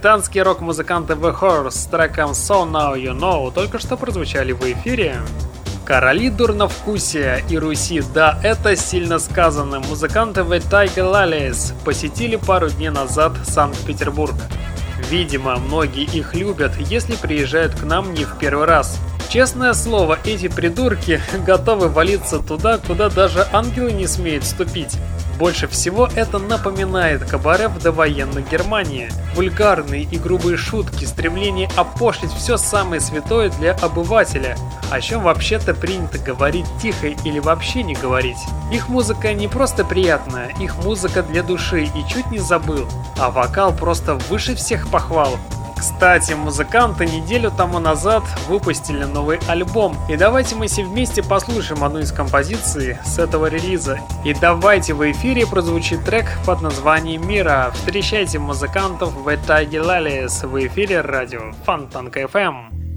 Британские 0.01 0.45
рок-музыканты 0.45 1.13
The 1.13 1.39
Horse 1.39 1.73
с 1.73 1.85
треком 1.85 2.31
So 2.31 2.67
Now 2.67 2.97
You 2.97 3.15
Know 3.15 3.53
только 3.53 3.79
что 3.79 3.99
прозвучали 3.99 4.53
в 4.53 4.63
эфире. 4.63 5.21
Короли 5.85 6.31
дурновкусия 6.31 7.43
и 7.51 7.59
Руси, 7.59 8.03
да, 8.15 8.41
это 8.43 8.77
сильно 8.77 9.19
сказано. 9.19 9.81
Музыканты 9.81 10.41
The 10.41 10.63
Tiger 10.71 11.13
Lilies 11.13 11.75
посетили 11.85 12.37
пару 12.37 12.71
дней 12.71 12.89
назад 12.89 13.35
Санкт-Петербург. 13.45 14.37
Видимо, 15.11 15.57
многие 15.57 16.05
их 16.05 16.35
любят, 16.35 16.73
если 16.79 17.15
приезжают 17.17 17.75
к 17.75 17.83
нам 17.83 18.15
не 18.15 18.25
в 18.25 18.39
первый 18.39 18.65
раз. 18.65 18.99
Честное 19.29 19.75
слово, 19.75 20.19
эти 20.25 20.49
придурки 20.49 21.21
готовы 21.47 21.89
валиться 21.89 22.39
туда, 22.39 22.79
куда 22.79 23.11
даже 23.11 23.47
ангелы 23.53 23.93
не 23.93 24.07
смеют 24.07 24.45
ступить. 24.45 24.97
Больше 25.41 25.69
всего 25.69 26.07
это 26.15 26.39
напоминает 26.39 27.25
кабаре 27.25 27.69
в 27.69 27.79
довоенной 27.79 28.43
Германии. 28.43 29.09
Вульгарные 29.35 30.03
и 30.03 30.19
грубые 30.19 30.59
шутки, 30.59 31.07
стремление 31.07 31.71
опошлить 31.77 32.31
все 32.31 32.59
самое 32.59 33.01
святое 33.01 33.49
для 33.49 33.73
обывателя, 33.73 34.59
о 34.91 35.01
чем 35.01 35.23
вообще-то 35.23 35.73
принято 35.73 36.19
говорить 36.19 36.67
тихо 36.83 37.07
или 37.07 37.39
вообще 37.39 37.83
не 37.83 37.95
говорить. 37.95 38.37
Их 38.71 38.91
музыка 38.91 39.33
не 39.33 39.49
просто 39.49 39.83
приятная, 39.83 40.49
их 40.61 40.77
музыка 40.85 41.23
для 41.23 41.43
души 41.43 41.85
и 41.85 42.07
чуть 42.07 42.31
не 42.31 42.39
забыл, 42.39 42.87
а 43.19 43.31
вокал 43.31 43.73
просто 43.75 44.17
выше 44.29 44.55
всех 44.55 44.91
похвал. 44.91 45.39
Кстати, 45.81 46.35
музыканты 46.35 47.07
неделю 47.07 47.51
тому 47.51 47.79
назад 47.79 48.23
выпустили 48.49 49.05
новый 49.05 49.41
альбом. 49.49 49.97
И 50.11 50.17
давайте 50.17 50.55
мы 50.55 50.67
все 50.67 50.85
вместе 50.85 51.23
послушаем 51.23 51.83
одну 51.83 52.01
из 52.01 52.13
композиций 52.13 52.99
с 53.03 53.19
этого 53.19 53.47
релиза. 53.47 53.99
И 54.23 54.35
давайте 54.35 54.93
в 54.93 55.11
эфире 55.11 55.47
прозвучит 55.47 56.05
трек 56.05 56.27
под 56.45 56.61
названием 56.61 57.27
«Мира». 57.27 57.73
Встречайте 57.75 58.39
музыкантов 58.39 59.15
в 59.15 59.35
Этаги 59.35 59.79
Лалис 59.79 60.43
в 60.43 60.67
эфире 60.67 61.01
радио 61.01 61.53
Фонтанка 61.65 62.21
FM. 62.25 62.90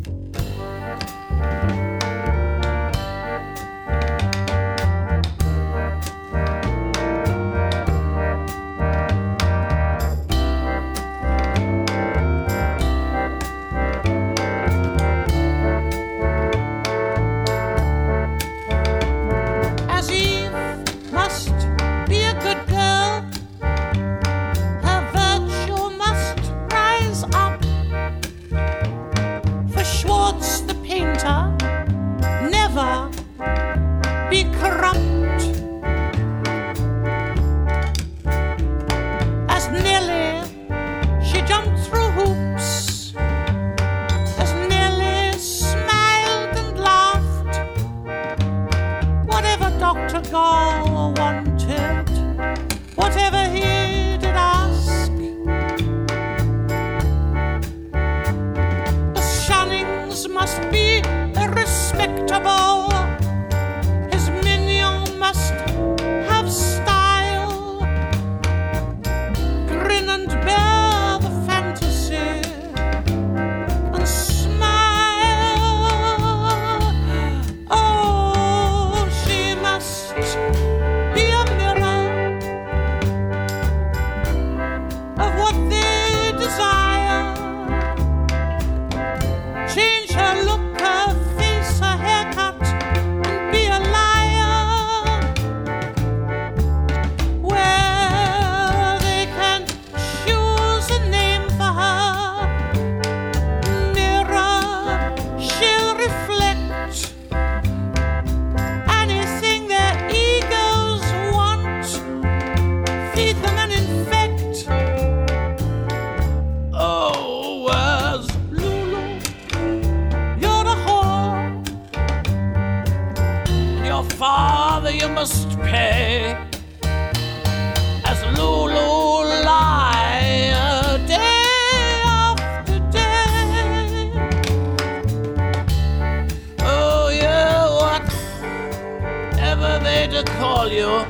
To 140.07 140.23
call 140.23 140.67
you. 140.67 141.05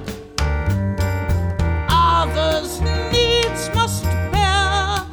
Others' 1.89 2.82
needs 3.12 3.70
must 3.74 4.04
bear. 4.32 5.06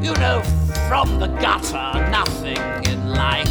You 0.00 0.14
know, 0.14 0.42
from 0.88 1.18
the 1.18 1.26
gutter, 1.26 2.10
nothing 2.10 2.56
in 2.90 3.12
life 3.12 3.49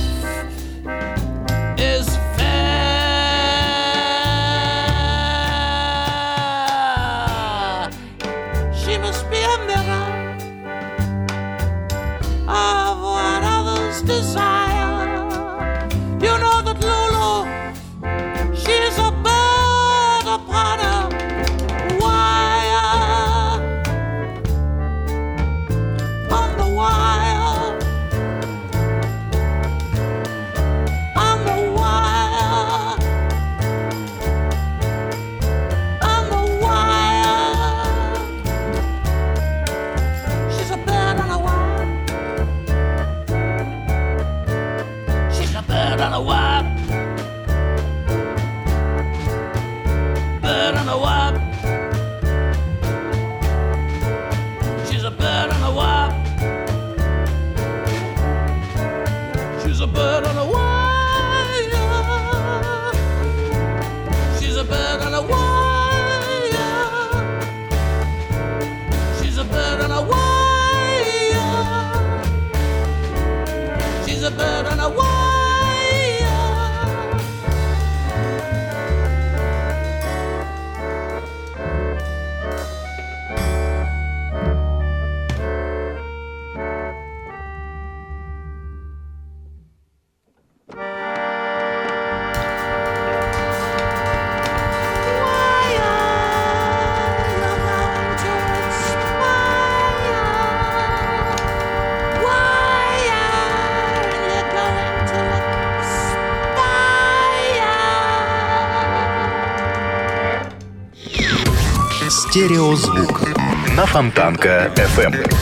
Стереозвук 112.30 113.28
на 113.76 113.88
Фонтанка 113.88 114.72
FM. 114.76 115.34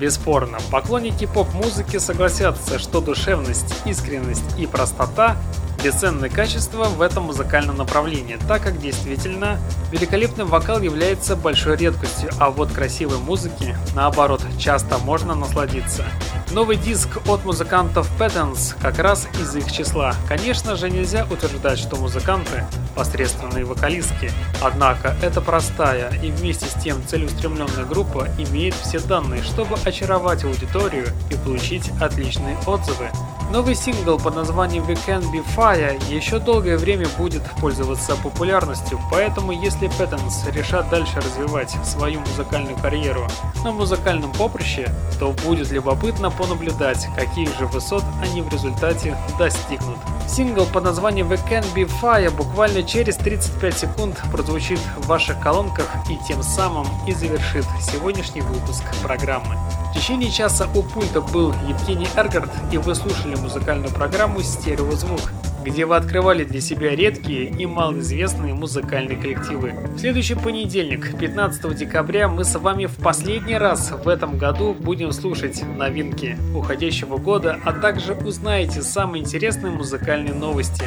Бесспорно, 0.00 0.58
поклонники 0.72 1.24
поп-музыки 1.24 1.98
согласятся, 1.98 2.80
что 2.80 3.00
душевность, 3.00 3.72
искренность 3.86 4.58
и 4.58 4.66
простота 4.66 5.36
бесценное 5.84 6.28
качество 6.28 6.86
в 6.86 7.00
этом 7.00 7.26
музыкальном 7.26 7.76
направлении, 7.76 8.38
так 8.48 8.64
как 8.64 8.80
действительно 8.80 9.60
великолепный 9.92 10.44
вокал 10.44 10.80
является 10.80 11.36
большой 11.36 11.76
редкостью, 11.76 12.30
а 12.40 12.50
вот 12.50 12.72
красивой 12.72 13.18
музыке, 13.18 13.76
наоборот, 13.94 14.42
часто 14.58 14.98
можно 14.98 15.36
насладиться. 15.36 16.06
Новый 16.50 16.78
диск 16.78 17.18
от 17.28 17.44
музыкантов 17.44 18.10
Patterns 18.18 18.74
как 18.80 18.98
раз 18.98 19.28
из 19.38 19.54
их 19.54 19.70
числа. 19.70 20.14
Конечно 20.28 20.76
же, 20.76 20.88
нельзя 20.88 21.26
утверждать, 21.30 21.78
что 21.78 21.96
музыканты– 21.96 22.64
посредственные 22.96 23.66
вокалистки. 23.66 24.32
Однако, 24.62 25.14
это 25.22 25.42
простая 25.42 26.10
и 26.22 26.30
вместе 26.30 26.64
с 26.64 26.82
тем 26.82 27.06
целеустремленная 27.06 27.84
группа 27.84 28.28
имеет 28.38 28.74
все 28.74 28.98
данные, 28.98 29.42
чтобы 29.42 29.76
очаровать 29.84 30.44
аудиторию 30.44 31.08
и 31.30 31.34
получить 31.34 31.90
отличные 32.00 32.56
отзывы. 32.66 33.10
Новый 33.50 33.74
сингл 33.74 34.18
под 34.18 34.36
названием 34.36 34.84
We 34.84 34.98
Can 35.06 35.22
Be 35.32 35.42
Fire 35.56 35.98
еще 36.12 36.38
долгое 36.38 36.76
время 36.76 37.06
будет 37.16 37.42
пользоваться 37.60 38.14
популярностью, 38.16 39.00
поэтому 39.10 39.52
если 39.52 39.88
Patterns 39.88 40.52
решат 40.52 40.90
дальше 40.90 41.16
развивать 41.16 41.74
свою 41.82 42.20
музыкальную 42.20 42.76
карьеру 42.76 43.26
на 43.64 43.72
музыкальном 43.72 44.32
поприще, 44.32 44.94
то 45.18 45.32
будет 45.32 45.70
любопытно 45.70 46.30
понаблюдать, 46.38 47.08
каких 47.16 47.54
же 47.58 47.66
высот 47.66 48.04
они 48.22 48.40
в 48.40 48.48
результате 48.50 49.18
достигнут. 49.38 49.98
Сингл 50.28 50.66
под 50.66 50.84
названием 50.84 51.30
We 51.30 51.40
Can 51.48 51.64
Be 51.74 51.90
Fire 52.00 52.30
буквально 52.30 52.82
через 52.82 53.16
35 53.16 53.78
секунд 53.78 54.22
прозвучит 54.30 54.78
в 54.98 55.06
ваших 55.06 55.40
колонках 55.40 55.88
и 56.08 56.16
тем 56.26 56.42
самым 56.42 56.86
и 57.06 57.12
завершит 57.12 57.64
сегодняшний 57.80 58.42
выпуск 58.42 58.84
программы. 59.02 59.56
В 59.90 59.94
течение 59.94 60.30
часа 60.30 60.68
у 60.74 60.82
пульта 60.82 61.20
был 61.20 61.52
Евгений 61.66 62.08
Эргард, 62.14 62.50
и 62.72 62.78
вы 62.78 62.94
слушали 62.94 63.34
музыкальную 63.34 63.92
программу 63.92 64.40
«Стереозвук», 64.42 65.32
где 65.68 65.86
вы 65.86 65.96
открывали 65.96 66.44
для 66.44 66.60
себя 66.60 66.96
редкие 66.96 67.44
и 67.44 67.66
малоизвестные 67.66 68.54
музыкальные 68.54 69.16
коллективы. 69.16 69.72
В 69.94 69.98
следующий 69.98 70.34
понедельник, 70.34 71.18
15 71.18 71.74
декабря, 71.76 72.28
мы 72.28 72.44
с 72.44 72.58
вами 72.58 72.86
в 72.86 72.96
последний 72.96 73.56
раз 73.56 73.90
в 73.90 74.08
этом 74.08 74.38
году 74.38 74.74
будем 74.74 75.12
слушать 75.12 75.62
новинки 75.76 76.38
уходящего 76.54 77.18
года, 77.18 77.58
а 77.64 77.72
также 77.72 78.14
узнаете 78.14 78.82
самые 78.82 79.22
интересные 79.22 79.72
музыкальные 79.72 80.34
новости. 80.34 80.84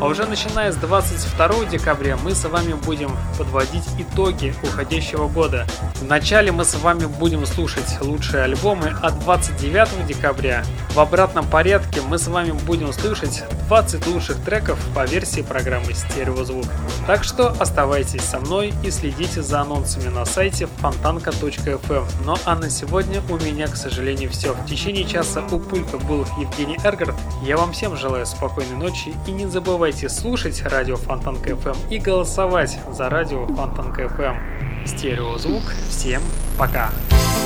А 0.00 0.06
уже 0.06 0.24
начиная 0.24 0.72
с 0.72 0.76
22 0.76 1.66
декабря 1.66 2.16
мы 2.16 2.34
с 2.34 2.44
вами 2.44 2.72
будем 2.72 3.10
подводить 3.38 3.84
итоги 3.98 4.54
уходящего 4.64 5.28
года. 5.28 5.66
Вначале 6.00 6.50
мы 6.50 6.64
с 6.64 6.74
вами 6.74 7.06
будем 7.06 7.46
слушать 7.46 7.98
лучшие 8.00 8.42
альбомы, 8.42 8.96
а 9.00 9.10
29 9.10 10.06
декабря 10.06 10.64
в 10.90 10.98
обратном 10.98 11.46
порядке 11.46 12.00
мы 12.00 12.18
с 12.18 12.26
вами 12.26 12.52
будем 12.66 12.92
слушать 12.92 13.44
20 13.68 14.06
лучших 14.08 14.21
треков 14.44 14.78
по 14.94 15.04
версии 15.04 15.42
программы 15.42 15.94
Стереозвук. 15.94 16.66
Так 17.06 17.24
что 17.24 17.48
оставайтесь 17.48 18.22
со 18.22 18.38
мной 18.38 18.72
и 18.84 18.90
следите 18.90 19.42
за 19.42 19.60
анонсами 19.60 20.08
на 20.08 20.24
сайте 20.24 20.66
фонтанка.фм. 20.78 22.04
Ну 22.24 22.36
а 22.44 22.54
на 22.56 22.70
сегодня 22.70 23.20
у 23.28 23.36
меня, 23.36 23.66
к 23.66 23.76
сожалению, 23.76 24.30
все. 24.30 24.54
В 24.54 24.66
течение 24.66 25.04
часа 25.04 25.42
у 25.50 25.58
пульта 25.58 25.98
был 25.98 26.26
Евгений 26.38 26.78
Эргард. 26.82 27.16
Я 27.42 27.56
вам 27.56 27.72
всем 27.72 27.96
желаю 27.96 28.26
спокойной 28.26 28.76
ночи 28.76 29.14
и 29.26 29.32
не 29.32 29.46
забывайте 29.46 30.08
слушать 30.08 30.62
радио 30.62 30.96
Фонтанка 30.96 31.50
FM 31.50 31.76
и 31.90 31.98
голосовать 31.98 32.78
за 32.92 33.08
радио 33.08 33.46
Фонтанка 33.46 34.02
FM. 34.02 34.86
Стереозвук. 34.86 35.62
Всем 35.90 36.22
пока! 36.58 36.90
This 37.10 37.41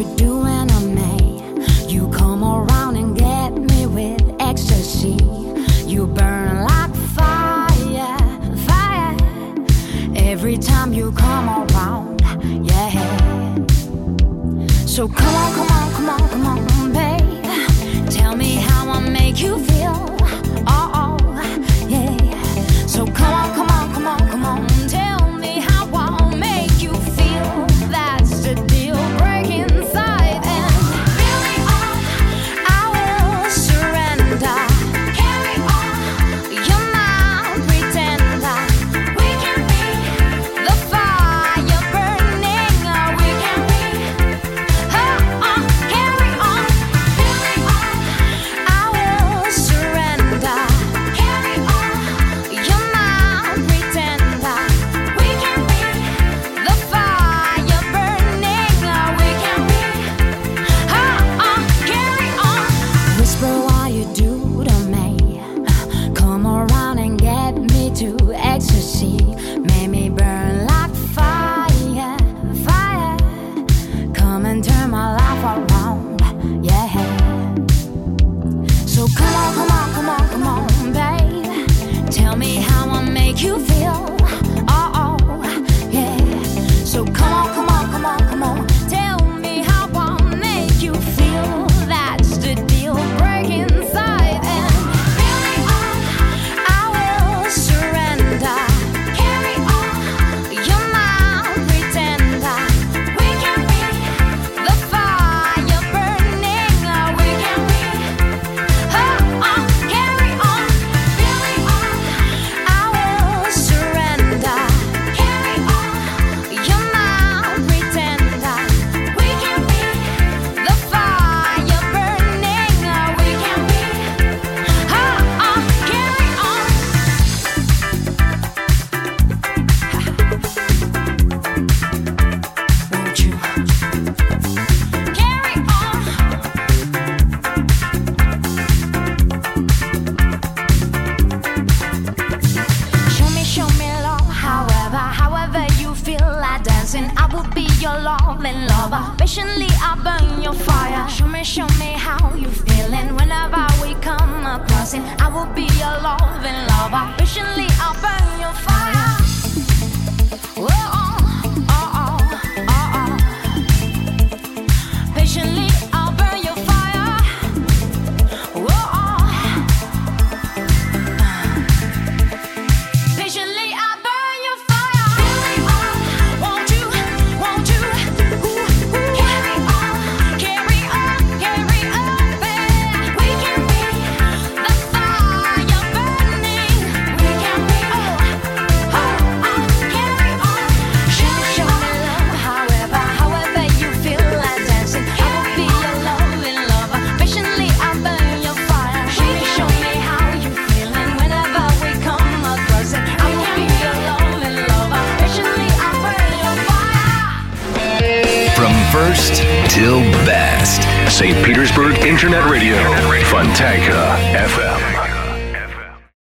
should 0.00 0.16
do 0.16 0.29